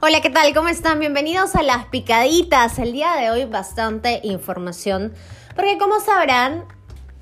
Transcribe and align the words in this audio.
Hola, 0.00 0.20
¿qué 0.20 0.30
tal? 0.30 0.54
¿Cómo 0.54 0.68
están? 0.68 1.00
Bienvenidos 1.00 1.56
a 1.56 1.62
las 1.64 1.86
picaditas. 1.86 2.78
El 2.78 2.92
día 2.92 3.16
de 3.16 3.32
hoy 3.32 3.46
bastante 3.46 4.20
información, 4.22 5.12
porque 5.56 5.76
como 5.76 5.98
sabrán, 5.98 6.66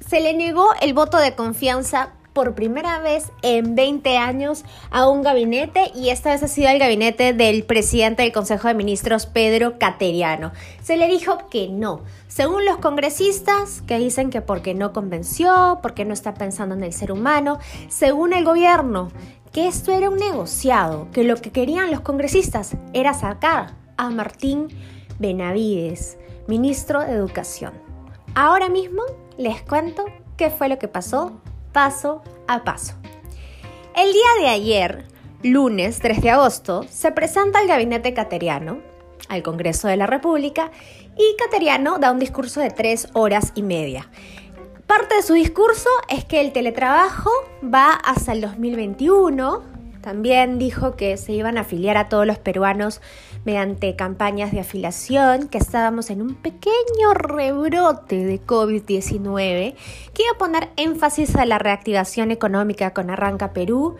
se 0.06 0.20
le 0.20 0.34
negó 0.34 0.74
el 0.82 0.92
voto 0.92 1.16
de 1.16 1.34
confianza 1.34 2.10
por 2.36 2.54
primera 2.54 2.98
vez 2.98 3.32
en 3.40 3.74
20 3.74 4.18
años 4.18 4.66
a 4.90 5.08
un 5.08 5.22
gabinete 5.22 5.90
y 5.94 6.10
esta 6.10 6.32
vez 6.32 6.42
ha 6.42 6.48
sido 6.48 6.68
el 6.68 6.78
gabinete 6.78 7.32
del 7.32 7.64
presidente 7.64 8.24
del 8.24 8.32
Consejo 8.32 8.68
de 8.68 8.74
Ministros, 8.74 9.24
Pedro 9.24 9.78
Cateriano. 9.78 10.52
Se 10.82 10.98
le 10.98 11.08
dijo 11.08 11.48
que 11.48 11.68
no. 11.68 12.02
Según 12.28 12.66
los 12.66 12.76
congresistas, 12.76 13.80
que 13.86 13.96
dicen 13.96 14.28
que 14.28 14.42
porque 14.42 14.74
no 14.74 14.92
convenció, 14.92 15.78
porque 15.80 16.04
no 16.04 16.12
está 16.12 16.34
pensando 16.34 16.74
en 16.74 16.84
el 16.84 16.92
ser 16.92 17.10
humano, 17.10 17.58
según 17.88 18.34
el 18.34 18.44
gobierno, 18.44 19.10
que 19.50 19.66
esto 19.66 19.92
era 19.92 20.10
un 20.10 20.18
negociado, 20.18 21.08
que 21.12 21.24
lo 21.24 21.36
que 21.36 21.52
querían 21.52 21.90
los 21.90 22.02
congresistas 22.02 22.76
era 22.92 23.14
sacar 23.14 23.76
a 23.96 24.10
Martín 24.10 24.68
Benavides, 25.18 26.18
ministro 26.48 27.00
de 27.00 27.12
Educación. 27.12 27.72
Ahora 28.34 28.68
mismo 28.68 29.04
les 29.38 29.62
cuento 29.62 30.04
qué 30.36 30.50
fue 30.50 30.68
lo 30.68 30.78
que 30.78 30.86
pasó 30.88 31.40
paso 31.76 32.22
a 32.48 32.64
paso. 32.64 32.94
El 33.94 34.10
día 34.10 34.28
de 34.40 34.48
ayer, 34.48 35.04
lunes 35.42 35.98
3 36.00 36.22
de 36.22 36.30
agosto, 36.30 36.86
se 36.90 37.12
presenta 37.12 37.60
el 37.60 37.68
gabinete 37.68 38.14
cateriano 38.14 38.78
al 39.28 39.42
Congreso 39.42 39.86
de 39.86 39.98
la 39.98 40.06
República 40.06 40.70
y 41.18 41.36
Cateriano 41.36 41.98
da 41.98 42.12
un 42.12 42.18
discurso 42.18 42.60
de 42.60 42.70
tres 42.70 43.08
horas 43.12 43.52
y 43.54 43.62
media. 43.62 44.08
Parte 44.86 45.16
de 45.16 45.22
su 45.22 45.34
discurso 45.34 45.90
es 46.08 46.24
que 46.24 46.40
el 46.40 46.52
teletrabajo 46.52 47.30
va 47.62 47.92
hasta 47.92 48.32
el 48.32 48.40
2021. 48.40 49.75
También 50.06 50.60
dijo 50.60 50.94
que 50.94 51.16
se 51.16 51.32
iban 51.32 51.58
a 51.58 51.62
afiliar 51.62 51.96
a 51.96 52.08
todos 52.08 52.28
los 52.28 52.38
peruanos 52.38 53.00
mediante 53.44 53.96
campañas 53.96 54.52
de 54.52 54.60
afiliación, 54.60 55.48
que 55.48 55.58
estábamos 55.58 56.10
en 56.10 56.22
un 56.22 56.36
pequeño 56.36 57.12
rebrote 57.12 58.24
de 58.24 58.40
COVID-19, 58.40 59.74
que 60.14 60.22
iba 60.22 60.30
a 60.32 60.38
poner 60.38 60.68
énfasis 60.76 61.34
a 61.34 61.44
la 61.44 61.58
reactivación 61.58 62.30
económica 62.30 62.94
con 62.94 63.10
Arranca 63.10 63.52
Perú 63.52 63.96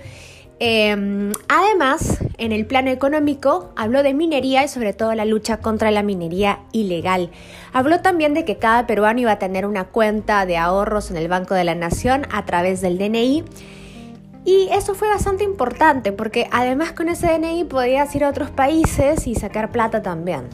Em, 0.59 1.33
además, 1.49 2.19
en 2.39 2.51
el 2.51 2.65
plano 2.65 2.91
económico, 2.91 3.73
habló 3.77 4.03
de 4.03 4.15
minería 4.15 4.65
y 4.65 4.69
sobre 4.69 4.95
todo 4.95 5.15
la 5.15 5.27
lucha 5.27 5.59
contra 5.59 5.91
la 5.91 6.03
minería 6.03 6.61
ilegal. 6.73 7.31
Habló 7.75 8.01
también 8.01 8.33
de 8.33 8.47
que 8.47 8.57
cada 8.57 8.87
peruano 8.87 9.21
iba 9.21 9.33
a 9.33 9.39
tener 9.39 9.67
una 9.67 9.85
cuenta 9.85 10.47
de 10.47 10.57
ahorros 10.57 11.11
en 11.11 11.19
el 11.19 11.29
Banco 11.29 11.55
de 11.55 11.65
la 11.65 11.75
Nación 11.75 12.27
a 12.31 12.47
través 12.47 12.81
del 12.81 12.97
DNI. 12.97 13.45
Y 14.47 14.69
eso 14.71 14.95
fue 14.95 15.09
bastante 15.09 15.43
importante 15.43 16.13
porque 16.13 16.49
además 16.53 16.93
con 16.93 17.09
ese 17.09 17.27
DNI 17.27 17.65
podías 17.65 18.15
ir 18.15 18.23
a 18.23 18.29
otros 18.29 18.49
países 18.49 19.27
y 19.27 19.35
sacar 19.35 19.73
plata 19.73 20.03
también. 20.03 20.45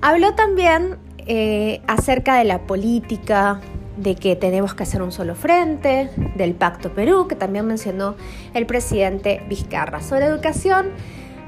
Habló 0.00 0.32
también 0.34 0.98
eh, 1.26 1.82
acerca 1.88 2.36
de 2.36 2.44
la 2.44 2.60
política, 2.60 3.60
de 3.96 4.14
que 4.14 4.36
tenemos 4.36 4.72
que 4.72 4.84
hacer 4.84 5.02
un 5.02 5.10
solo 5.10 5.34
frente, 5.34 6.10
del 6.36 6.54
Pacto 6.54 6.94
Perú, 6.94 7.26
que 7.26 7.34
también 7.34 7.66
mencionó 7.66 8.14
el 8.54 8.66
presidente 8.66 9.42
Vizcarra. 9.48 10.00
Sobre 10.00 10.26
educación, 10.26 10.90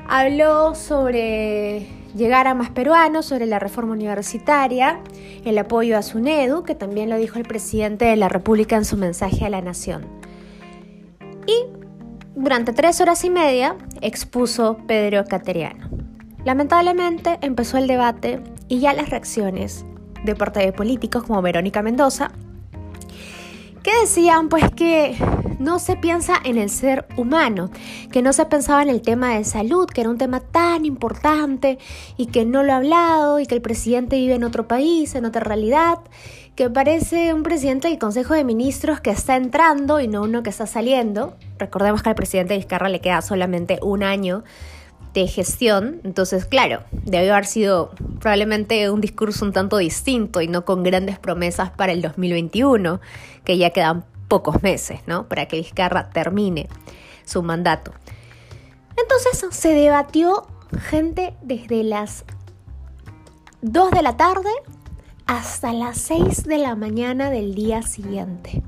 habló 0.08 0.74
sobre 0.74 1.86
llegar 2.16 2.48
a 2.48 2.54
más 2.54 2.70
peruanos, 2.70 3.26
sobre 3.26 3.46
la 3.46 3.60
reforma 3.60 3.92
universitaria, 3.92 4.98
el 5.44 5.56
apoyo 5.56 5.96
a 5.96 6.02
SUNEDU, 6.02 6.64
que 6.64 6.74
también 6.74 7.10
lo 7.10 7.16
dijo 7.16 7.38
el 7.38 7.44
presidente 7.44 8.06
de 8.06 8.16
la 8.16 8.28
República 8.28 8.74
en 8.74 8.84
su 8.84 8.96
mensaje 8.96 9.44
a 9.44 9.50
la 9.50 9.60
Nación. 9.60 10.23
Durante 12.44 12.74
tres 12.74 13.00
horas 13.00 13.24
y 13.24 13.30
media 13.30 13.74
expuso 14.02 14.76
Pedro 14.86 15.24
Cateriano. 15.24 15.88
Lamentablemente 16.44 17.38
empezó 17.40 17.78
el 17.78 17.86
debate 17.86 18.38
y 18.68 18.80
ya 18.80 18.92
las 18.92 19.08
reacciones 19.08 19.86
de 20.24 20.34
parte 20.34 20.60
de 20.60 20.70
políticos 20.70 21.24
como 21.24 21.40
Verónica 21.40 21.80
Mendoza, 21.80 22.32
que 23.82 23.98
decían 23.98 24.50
pues 24.50 24.70
que 24.72 25.16
no 25.58 25.78
se 25.78 25.96
piensa 25.96 26.34
en 26.44 26.58
el 26.58 26.68
ser 26.68 27.06
humano, 27.16 27.70
que 28.12 28.20
no 28.20 28.34
se 28.34 28.44
pensaba 28.44 28.82
en 28.82 28.90
el 28.90 29.00
tema 29.00 29.36
de 29.36 29.44
salud, 29.44 29.86
que 29.86 30.02
era 30.02 30.10
un 30.10 30.18
tema 30.18 30.40
tan 30.40 30.84
importante 30.84 31.78
y 32.18 32.26
que 32.26 32.44
no 32.44 32.62
lo 32.62 32.74
ha 32.74 32.76
hablado 32.76 33.40
y 33.40 33.46
que 33.46 33.54
el 33.54 33.62
presidente 33.62 34.16
vive 34.16 34.34
en 34.34 34.44
otro 34.44 34.68
país, 34.68 35.14
en 35.14 35.24
otra 35.24 35.40
realidad, 35.40 36.00
que 36.56 36.68
parece 36.68 37.32
un 37.32 37.42
presidente 37.42 37.88
del 37.88 37.98
Consejo 37.98 38.34
de 38.34 38.44
Ministros 38.44 39.00
que 39.00 39.10
está 39.10 39.34
entrando 39.34 40.00
y 40.00 40.08
no 40.08 40.22
uno 40.22 40.42
que 40.42 40.50
está 40.50 40.66
saliendo. 40.66 41.36
Recordemos 41.64 42.02
que 42.02 42.10
al 42.10 42.14
presidente 42.14 42.56
Vizcarra 42.56 42.88
le 42.88 43.00
queda 43.00 43.22
solamente 43.22 43.78
un 43.82 44.02
año 44.02 44.44
de 45.14 45.26
gestión. 45.26 46.00
Entonces, 46.04 46.44
claro, 46.44 46.82
debió 46.90 47.32
haber 47.32 47.46
sido 47.46 47.92
probablemente 48.20 48.90
un 48.90 49.00
discurso 49.00 49.44
un 49.44 49.52
tanto 49.52 49.78
distinto 49.78 50.42
y 50.42 50.48
no 50.48 50.64
con 50.64 50.82
grandes 50.82 51.18
promesas 51.18 51.70
para 51.70 51.92
el 51.92 52.02
2021, 52.02 53.00
que 53.44 53.56
ya 53.56 53.70
quedan 53.70 54.04
pocos 54.28 54.62
meses, 54.62 55.00
¿no? 55.06 55.28
Para 55.28 55.46
que 55.46 55.56
Vizcarra 55.56 56.10
termine 56.10 56.68
su 57.24 57.42
mandato. 57.42 57.92
Entonces 59.00 59.46
se 59.50 59.70
debatió 59.70 60.46
gente 60.90 61.34
desde 61.42 61.82
las 61.82 62.24
2 63.62 63.90
de 63.92 64.02
la 64.02 64.16
tarde 64.16 64.50
hasta 65.26 65.72
las 65.72 65.98
6 65.98 66.44
de 66.44 66.58
la 66.58 66.74
mañana 66.74 67.30
del 67.30 67.54
día 67.54 67.82
siguiente. 67.82 68.62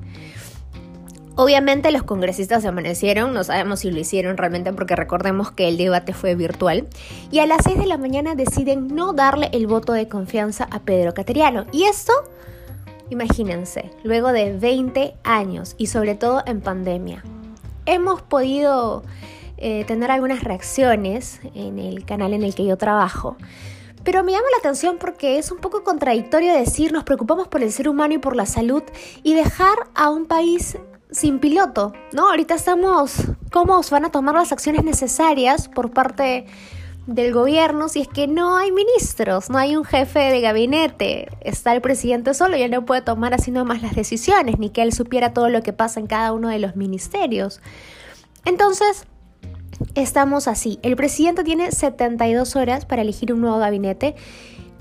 Obviamente 1.38 1.92
los 1.92 2.02
congresistas 2.02 2.62
se 2.62 2.68
amanecieron, 2.68 3.34
no 3.34 3.44
sabemos 3.44 3.80
si 3.80 3.90
lo 3.90 4.00
hicieron 4.00 4.38
realmente 4.38 4.72
porque 4.72 4.96
recordemos 4.96 5.50
que 5.50 5.68
el 5.68 5.76
debate 5.76 6.14
fue 6.14 6.34
virtual, 6.34 6.88
y 7.30 7.40
a 7.40 7.46
las 7.46 7.64
6 7.64 7.78
de 7.78 7.86
la 7.86 7.98
mañana 7.98 8.34
deciden 8.34 8.88
no 8.88 9.12
darle 9.12 9.50
el 9.52 9.66
voto 9.66 9.92
de 9.92 10.08
confianza 10.08 10.66
a 10.70 10.80
Pedro 10.80 11.12
Cateriano. 11.12 11.66
Y 11.72 11.84
esto, 11.84 12.12
imagínense, 13.10 13.90
luego 14.02 14.32
de 14.32 14.56
20 14.56 15.14
años 15.24 15.74
y 15.76 15.88
sobre 15.88 16.14
todo 16.14 16.42
en 16.46 16.62
pandemia. 16.62 17.22
Hemos 17.84 18.22
podido 18.22 19.02
eh, 19.58 19.84
tener 19.84 20.10
algunas 20.10 20.42
reacciones 20.42 21.40
en 21.54 21.78
el 21.78 22.06
canal 22.06 22.32
en 22.32 22.44
el 22.44 22.54
que 22.54 22.64
yo 22.64 22.78
trabajo. 22.78 23.36
Pero 24.04 24.24
me 24.24 24.32
llama 24.32 24.46
la 24.52 24.58
atención 24.60 24.96
porque 24.98 25.36
es 25.36 25.52
un 25.52 25.58
poco 25.58 25.84
contradictorio 25.84 26.54
decir 26.54 26.92
nos 26.92 27.04
preocupamos 27.04 27.46
por 27.48 27.62
el 27.62 27.72
ser 27.72 27.90
humano 27.90 28.14
y 28.14 28.18
por 28.18 28.36
la 28.36 28.46
salud 28.46 28.82
y 29.22 29.34
dejar 29.34 29.76
a 29.94 30.08
un 30.08 30.24
país 30.24 30.78
sin 31.10 31.38
piloto, 31.38 31.92
¿no? 32.12 32.28
Ahorita 32.28 32.54
estamos, 32.54 33.14
¿cómo 33.52 33.80
van 33.90 34.04
a 34.04 34.10
tomar 34.10 34.34
las 34.34 34.52
acciones 34.52 34.84
necesarias 34.84 35.68
por 35.68 35.90
parte 35.90 36.46
del 37.06 37.32
gobierno 37.32 37.88
si 37.88 38.00
es 38.00 38.08
que 38.08 38.26
no 38.26 38.56
hay 38.56 38.72
ministros, 38.72 39.48
no 39.48 39.58
hay 39.58 39.76
un 39.76 39.84
jefe 39.84 40.18
de 40.18 40.40
gabinete, 40.40 41.28
está 41.40 41.72
el 41.72 41.80
presidente 41.80 42.34
solo 42.34 42.56
y 42.56 42.62
él 42.62 42.72
no 42.72 42.84
puede 42.84 43.02
tomar 43.02 43.32
así 43.32 43.50
nomás 43.50 43.80
las 43.80 43.94
decisiones, 43.94 44.58
ni 44.58 44.70
que 44.70 44.82
él 44.82 44.92
supiera 44.92 45.32
todo 45.32 45.48
lo 45.48 45.62
que 45.62 45.72
pasa 45.72 46.00
en 46.00 46.08
cada 46.08 46.32
uno 46.32 46.48
de 46.48 46.58
los 46.58 46.74
ministerios. 46.74 47.60
Entonces, 48.44 49.06
estamos 49.94 50.48
así. 50.48 50.78
El 50.82 50.96
presidente 50.96 51.44
tiene 51.44 51.70
72 51.70 52.56
horas 52.56 52.86
para 52.86 53.02
elegir 53.02 53.32
un 53.32 53.40
nuevo 53.40 53.58
gabinete 53.58 54.16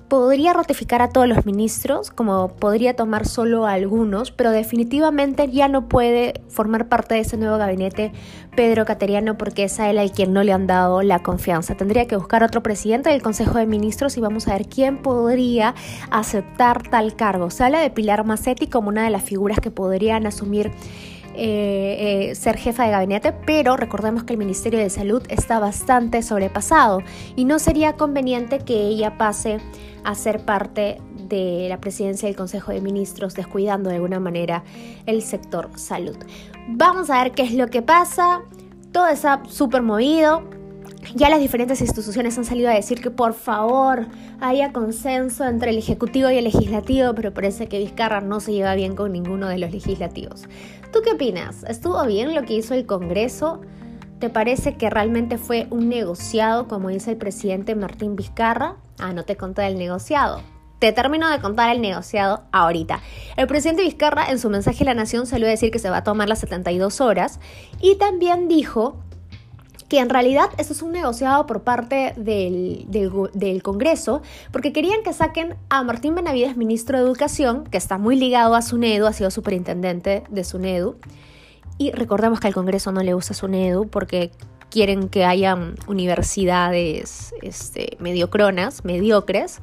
podría 0.08 0.54
ratificar 0.54 1.02
a 1.02 1.10
todos 1.10 1.28
los 1.28 1.46
ministros, 1.46 2.12
como 2.12 2.50
podría 2.50 2.96
tomar 2.96 3.26
solo 3.26 3.66
a 3.66 3.74
algunos, 3.74 4.32
pero 4.32 4.52
definitivamente 4.52 5.50
ya 5.50 5.68
no 5.68 5.88
puede 5.88 6.42
formar 6.48 6.88
parte 6.88 7.16
de 7.16 7.22
ese 7.22 7.38
nuevo 7.38 7.58
gabinete 7.58 8.12
Pedro 8.56 8.86
Cateriano 8.86 9.38
porque 9.38 9.64
es 9.64 9.80
a 9.80 9.90
él 9.90 9.98
al 9.98 10.12
quien 10.12 10.34
no 10.34 10.44
le 10.44 10.54
han 10.54 10.68
dado 10.68 11.02
la 11.02 11.20
confianza. 11.20 11.76
Tendría 11.76 12.08
que 12.08 12.16
buscar 12.16 12.44
otro 12.44 12.62
presidente 12.64 13.10
del 13.10 13.22
Consejo 13.22 13.58
de 13.58 13.66
Ministros 13.66 14.18
y 14.18 14.22
vamos 14.22 14.48
a 14.48 14.54
ver 14.54 14.68
quién 14.68 15.02
podría 15.02 15.76
aceptar 16.12 16.84
tal 16.84 17.16
cargo. 17.16 17.50
Se 17.50 17.64
habla 17.64 17.80
de 17.80 17.90
Pilar 17.90 18.26
Macetti 18.26 18.68
como 18.68 18.90
una 18.90 19.04
de 19.04 19.10
las 19.10 19.24
figuras 19.24 19.60
que 19.60 19.72
podrían 19.72 20.26
asumir 20.28 20.72
eh, 21.38 22.30
eh, 22.30 22.36
ser 22.36 22.58
jefa 22.58 22.84
de 22.84 22.92
gabinete, 22.92 23.34
pero 23.46 23.78
recordemos 23.78 24.24
que 24.24 24.34
el 24.34 24.40
Ministerio 24.40 24.80
de 24.80 24.90
Salud 24.90 25.24
está 25.30 25.60
bastante 25.60 26.22
sobrepasado 26.22 27.02
y 27.36 27.46
no 27.46 27.60
sería 27.60 27.94
conveniente 27.94 28.60
que 28.60 28.88
ella 28.88 29.18
pase 29.18 29.60
a 30.04 30.16
ser 30.16 30.46
parte 30.46 31.02
de 31.28 31.68
la 31.70 31.80
presidencia 31.82 32.28
del 32.28 32.36
Consejo 32.36 32.72
de 32.72 32.82
Ministros, 32.82 33.34
descuidando 33.34 33.90
de 33.90 33.96
alguna 33.96 34.20
manera 34.20 34.64
el 35.06 35.22
sector 35.22 35.70
salud. 35.76 36.18
Vamos 36.68 37.10
a 37.10 37.24
ver 37.24 37.32
qué 37.34 37.44
es 37.44 37.54
lo 37.54 37.68
que 37.68 37.82
pasa. 37.82 38.42
Todo 38.92 39.08
está 39.08 39.44
súper 39.48 39.82
movido. 39.82 40.55
Ya 41.14 41.30
las 41.30 41.40
diferentes 41.40 41.82
instituciones 41.82 42.38
han 42.38 42.46
salido 42.46 42.70
a 42.70 42.74
decir 42.74 43.02
que 43.02 43.12
por 43.12 43.34
favor 43.34 44.08
haya 44.40 44.74
consenso 44.74 45.46
entre 45.46 45.70
el 45.70 45.78
Ejecutivo 45.78 46.30
y 46.30 46.38
el 46.38 46.46
Legislativo, 46.46 47.14
pero 47.14 47.34
parece 47.34 47.68
que 47.68 47.80
Vizcarra 47.80 48.22
no 48.22 48.40
se 48.40 48.54
lleva 48.54 48.76
bien 48.76 48.96
con 48.96 49.12
ninguno 49.12 49.48
de 49.48 49.58
los 49.58 49.72
legislativos. 49.72 50.44
¿Tú 50.92 51.00
qué 51.04 51.12
opinas? 51.12 51.64
¿Estuvo 51.66 52.04
bien 52.06 52.34
lo 52.34 52.44
que 52.44 52.54
hizo 52.54 52.74
el 52.74 52.86
Congreso? 52.86 53.62
¿Te 54.20 54.30
parece 54.30 54.76
que 54.76 54.90
realmente 54.90 55.38
fue 55.38 55.68
un 55.70 55.90
negociado, 55.90 56.68
como 56.68 56.90
dice 56.90 57.12
el 57.12 57.18
presidente 57.18 57.76
Martín 57.76 58.16
Vizcarra? 58.16 58.78
Ah, 58.98 59.14
no 59.14 59.24
te 59.24 59.36
conté 59.36 59.64
del 59.64 59.78
negociado. 59.78 60.42
Te 60.80 60.92
termino 60.92 61.30
de 61.30 61.40
contar 61.40 61.74
el 61.74 61.82
negociado 61.82 62.44
ahorita. 62.52 63.00
El 63.38 63.48
presidente 63.48 63.84
Vizcarra 63.84 64.30
en 64.30 64.40
su 64.40 64.50
mensaje 64.50 64.84
a 64.84 64.88
la 64.88 64.94
nación 64.94 65.26
salió 65.26 65.48
a 65.48 65.50
decir 65.50 65.72
que 65.72 65.80
se 65.80 65.90
va 65.90 65.98
a 65.98 66.04
tomar 66.04 66.28
las 66.28 66.40
72 66.40 67.02
horas 67.02 67.40
y 67.82 67.96
también 67.96 68.48
dijo 68.48 68.98
que 69.88 70.00
en 70.00 70.10
realidad 70.10 70.50
eso 70.58 70.74
es 70.74 70.82
un 70.82 70.92
negociado 70.92 71.46
por 71.46 71.62
parte 71.62 72.14
del, 72.18 72.86
del, 72.88 73.64
Congreso, 73.64 74.22
porque 74.52 74.74
querían 74.74 75.04
que 75.04 75.14
saquen 75.14 75.56
a 75.70 75.84
Martín 75.84 76.16
Benavides, 76.16 76.58
ministro 76.58 76.98
de 76.98 77.04
Educación, 77.04 77.66
que 77.66 77.78
está 77.78 77.98
muy 77.98 78.16
ligado 78.16 78.56
a 78.56 78.62
SUNEDU, 78.62 79.06
ha 79.06 79.14
sido 79.14 79.30
superintendente 79.30 80.24
de 80.30 80.44
SUNEDU, 80.44 80.96
y 81.78 81.92
recordemos 81.92 82.40
que 82.40 82.48
al 82.48 82.54
Congreso 82.54 82.92
no 82.92 83.04
le 83.04 83.14
gusta 83.14 83.34
SUNEDU 83.34 83.90
porque 83.90 84.32
quieren 84.70 85.10
que 85.10 85.26
haya 85.26 85.58
universidades 85.88 87.36
este, 87.42 87.98
mediocronas, 88.00 88.84
mediocres, 88.86 89.62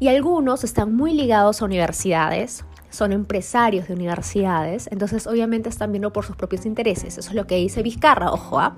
y 0.00 0.08
algunos 0.08 0.64
están 0.64 0.94
muy 0.94 1.12
ligados 1.12 1.60
a 1.60 1.64
universidades, 1.64 2.64
son 2.90 3.12
empresarios 3.12 3.88
de 3.88 3.94
universidades, 3.94 4.88
entonces 4.90 5.26
obviamente 5.26 5.68
están 5.68 5.92
viendo 5.92 6.12
por 6.12 6.24
sus 6.24 6.36
propios 6.36 6.64
intereses, 6.64 7.18
eso 7.18 7.30
es 7.30 7.36
lo 7.36 7.46
que 7.46 7.56
dice 7.56 7.82
Vizcarra, 7.82 8.32
ojo, 8.32 8.58
¿ah? 8.58 8.76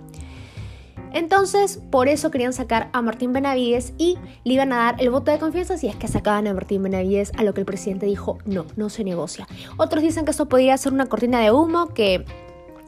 Entonces, 1.13 1.81
por 1.91 2.09
eso 2.09 2.31
querían 2.31 2.53
sacar 2.53 2.89
a 2.93 3.03
Martín 3.03 3.33
Benavides 3.33 3.93
y 3.99 4.19
le 4.45 4.55
iban 4.55 4.73
a 4.73 4.77
dar 4.77 4.97
el 4.99 5.11
voto 5.11 5.31
de 5.31 5.39
confianza 5.39 5.77
si 5.77 5.89
es 5.89 5.97
que 5.97 6.09
sacaban 6.09 6.47
a 6.47 6.55
Martín 6.55 6.83
Benavides, 6.83 7.33
a 7.37 7.43
lo 7.43 7.55
que 7.55 7.61
el 7.61 7.67
presidente 7.67 8.07
dijo, 8.07 8.39
no, 8.45 8.67
no 8.77 8.89
se 8.89 9.05
negocia. 9.05 9.47
Otros 9.77 10.03
dicen 10.03 10.25
que 10.25 10.31
eso 10.31 10.49
podría 10.49 10.77
ser 10.79 10.93
una 10.93 11.07
cortina 11.07 11.41
de 11.41 11.51
humo, 11.51 11.89
que 11.89 12.25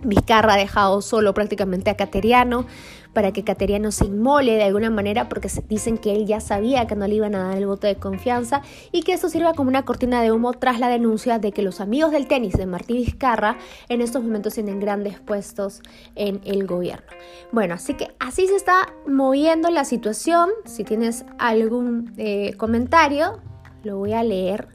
Vizcarra 0.05 0.55
ha 0.55 0.57
dejado 0.57 1.01
solo 1.01 1.33
prácticamente 1.33 1.91
a 1.91 1.97
Cateriano 1.97 2.67
para 3.13 3.33
que 3.33 3.45
Cateriano 3.45 3.93
se 3.93 4.07
inmole 4.07 4.55
de 4.55 4.65
alguna 4.65 4.91
manera 4.91 5.29
porque 5.29 5.49
dicen 5.69 5.99
que 5.99 6.13
él 6.15 6.27
ya 6.27 6.41
sabía 6.41 6.87
que 6.87 6.97
no 6.97 7.07
le 7.07 7.15
iban 7.15 7.35
a 7.35 7.49
dar 7.49 7.59
el 7.59 7.67
voto 7.67 7.87
de 7.87 7.97
confianza 7.97 8.63
y 8.91 9.03
que 9.03 9.15
eso 9.15 9.29
sirva 9.29 9.55
como 9.55 9.69
una 9.69 9.85
cortina 9.85 10.23
de 10.23 10.33
humo 10.33 10.53
tras 10.53 10.81
la 10.81 10.89
denuncia 10.89 11.39
de 11.39 11.53
que 11.53 11.63
los 11.63 11.81
amigos 11.81 12.13
del 12.13 12.27
tenis 12.27 12.55
de 12.55 12.67
Martí 12.67 12.95
Vizcarra 12.95 13.59
en 13.89 14.01
estos 14.01 14.23
momentos 14.23 14.55
tienen 14.55 14.81
grandes 14.81 15.21
puestos 15.21 15.83
en 16.15 16.41
el 16.45 16.67
gobierno. 16.67 17.07
Bueno, 17.53 17.75
así 17.75 17.95
que 17.95 18.15
así 18.19 18.47
se 18.47 18.57
está 18.57 18.93
moviendo 19.07 19.71
la 19.71 19.85
situación. 19.85 20.51
Si 20.65 20.85
tienes 20.85 21.25
algún 21.39 22.13
eh, 22.17 22.55
comentario, 22.57 23.41
lo 23.83 23.99
voy 23.99 24.13
a 24.13 24.23
leer 24.23 24.69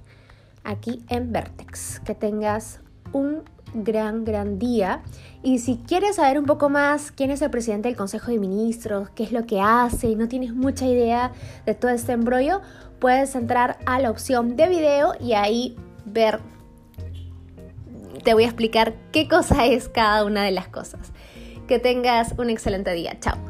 aquí 0.64 1.04
en 1.10 1.32
Vertex. 1.32 2.00
Que 2.02 2.16
tengas 2.16 2.82
un 3.14 3.44
gran, 3.74 4.26
gran 4.26 4.60
día. 4.60 5.02
Y 5.44 5.60
si 5.60 5.78
quieres 5.78 6.18
saber 6.18 6.40
un 6.40 6.46
poco 6.46 6.70
más 6.70 7.12
quién 7.12 7.32
es 7.32 7.42
el 7.42 7.50
presidente 7.50 7.90
del 7.90 7.98
Consejo 7.98 8.32
de 8.32 8.40
Ministros, 8.40 9.10
qué 9.12 9.24
es 9.24 9.32
lo 9.32 9.46
que 9.46 9.62
hace 9.62 10.10
y 10.10 10.16
no 10.16 10.28
tienes 10.28 10.54
mucha 10.54 10.86
idea 10.86 11.32
de 11.66 11.74
todo 11.74 11.92
este 11.92 12.14
embrollo, 12.14 12.62
puedes 13.00 13.36
entrar 13.36 13.78
a 13.86 14.00
la 14.00 14.10
opción 14.10 14.56
de 14.56 14.68
video 14.68 15.14
y 15.20 15.34
ahí 15.34 15.76
ver, 16.06 16.40
te 18.24 18.34
voy 18.34 18.44
a 18.44 18.48
explicar 18.48 18.96
qué 19.12 19.28
cosa 19.28 19.66
es 19.66 19.90
cada 19.90 20.26
una 20.26 20.44
de 20.44 20.52
las 20.52 20.68
cosas. 20.68 21.12
Que 21.68 21.80
tengas 21.80 22.34
un 22.38 22.50
excelente 22.50 22.94
día. 22.94 23.18
Chao. 23.20 23.47